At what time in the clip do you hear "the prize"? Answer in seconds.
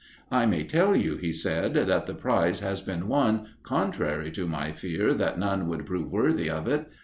2.07-2.61